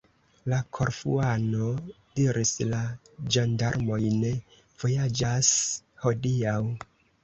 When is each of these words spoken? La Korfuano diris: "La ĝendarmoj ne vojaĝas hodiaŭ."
La 0.53 0.59
Korfuano 0.77 1.67
diris: 2.21 2.55
"La 2.73 2.81
ĝendarmoj 3.37 4.03
ne 4.17 4.35
vojaĝas 4.59 5.57
hodiaŭ." 6.05 6.61